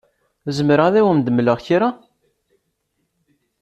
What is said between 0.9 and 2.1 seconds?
awen-d-mleɣ kra?